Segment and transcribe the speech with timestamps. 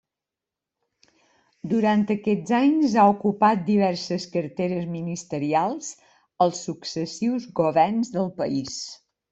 [1.73, 5.95] Durant aquests anys, ha ocupat diverses carteres ministerials
[6.49, 8.79] als successius governs del país.